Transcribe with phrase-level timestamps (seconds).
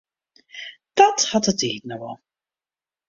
[0.97, 2.17] Dat hat de tiid noch wol.